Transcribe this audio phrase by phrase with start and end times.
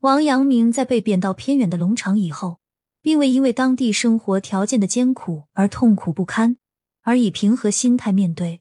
[0.00, 2.60] 王阳明在被贬到偏远的龙场以后，
[3.02, 6.56] 并未因为当地生活条件的艰苦而痛苦不堪，
[7.02, 8.60] 而以平和心态面对。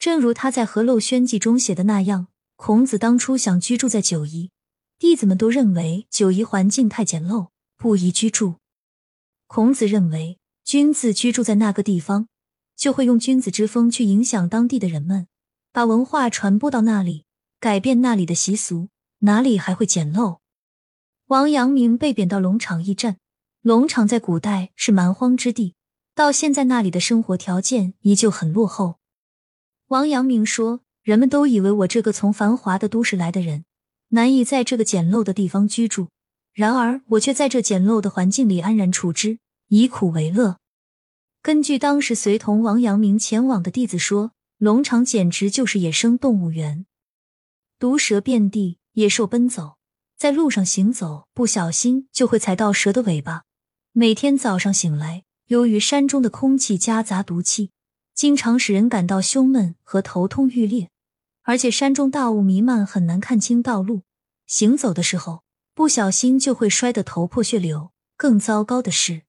[0.00, 2.26] 正如他在《和陋轩记》中写的那样，
[2.56, 4.50] 孔子当初想居住在九夷，
[4.98, 8.56] 弟子们都认为九夷环境太简陋，不宜居住。
[9.46, 12.26] 孔子认为，君子居住在那个地方，
[12.76, 15.28] 就会用君子之风去影响当地的人们，
[15.72, 17.24] 把文化传播到那里，
[17.60, 18.88] 改变那里的习俗，
[19.20, 20.39] 哪里还会简陋？
[21.30, 23.18] 王阳明被贬到龙场驿站。
[23.62, 25.76] 龙场在古代是蛮荒之地，
[26.12, 28.96] 到现在那里的生活条件依旧很落后。
[29.86, 33.64] 王阳明说：“人们都以为我这个从繁华的都市来的人，
[34.08, 36.08] 难以在这个简陋的地方居住，
[36.52, 40.58] 然而我却在这简陋的环境里安然处之，以苦为乐。”
[41.40, 46.86] 根据当时随同王阳明前往的弟子说，龙场简直就是野生动物园，
[47.78, 49.76] 毒蛇遍地，野兽奔走。
[50.20, 53.44] 在路上行走，不小心就会踩到蛇的尾巴。
[53.92, 57.70] 每天早上醒来，由于山中的空气夹杂毒气，
[58.14, 60.90] 经常使人感到胸闷和头痛欲裂。
[61.44, 64.02] 而且山中大雾弥漫，很难看清道路。
[64.46, 65.42] 行走的时候，
[65.74, 67.90] 不小心就会摔得头破血流。
[68.18, 69.22] 更糟糕的是，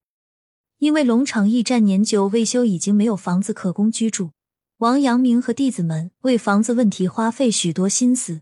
[0.79, 4.31] 因为龙场驿站年久未修，已经没有房子可供居住。
[4.79, 8.41] 王阳明和弟子们为房子问题花费许多心思。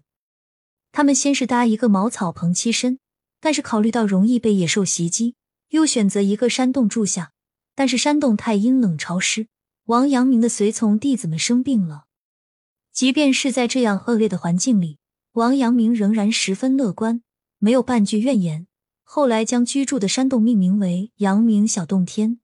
[0.91, 2.99] 他们先是搭一个茅草棚栖身，
[3.39, 5.35] 但是考虑到容易被野兽袭击，
[5.69, 7.31] 又选择一个山洞住下。
[7.75, 9.47] 但是山洞太阴冷潮湿，
[9.85, 12.05] 王阳明的随从弟子们生病了。
[12.91, 14.97] 即便是在这样恶劣的环境里，
[15.33, 17.21] 王阳明仍然十分乐观，
[17.57, 18.67] 没有半句怨言。
[19.03, 22.39] 后来将居住的山洞命名为阳明小洞天。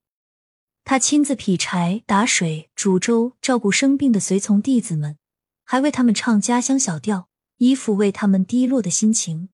[0.85, 5.17] 他亲自劈柴、打水、煮粥，照顾生病的随从弟子们，
[5.65, 7.27] 还为他们唱家乡小调。
[7.57, 9.49] 以抚慰他们低落的心情，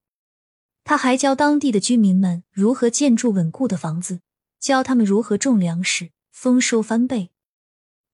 [0.83, 4.21] 他还教当地的居民们如何建筑稳固的房子，
[4.59, 7.31] 教他们如何种粮食，丰收翻倍。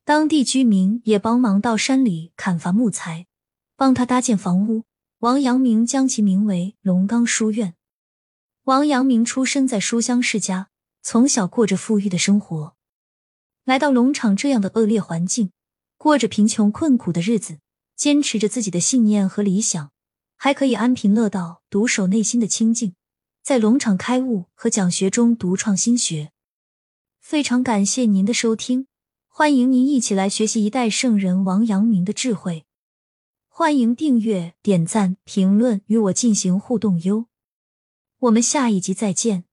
[0.04, 3.28] 当地居民也帮忙到山里砍伐木材，
[3.76, 4.84] 帮他搭建房屋。
[5.20, 7.74] 王阳明将其名为龙岗书院。
[8.66, 10.70] 王阳明出生在书香世家，
[11.02, 12.76] 从小过着富裕的生活，
[13.66, 15.52] 来到龙场这样的恶劣环境，
[15.98, 17.58] 过着贫穷困苦的日子。
[17.98, 19.92] 坚持着自己的信念和理想，
[20.36, 22.94] 还可以安贫乐道，独守内心的清净，
[23.44, 26.32] 在龙场开悟和讲学中独创新学。
[27.20, 28.86] 非常感谢您的收听，
[29.28, 32.66] 欢迎您一起来学习一代圣人王阳明的智慧。
[33.48, 37.26] 欢迎订阅、点赞、评论，与我进行互动哟。
[38.20, 39.47] 我们下一集再见。